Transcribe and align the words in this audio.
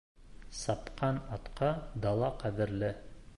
Сапҡан 0.59 1.19
атҡа 1.37 1.69
дала 2.07 2.33
ҡәҙерле 2.45 2.91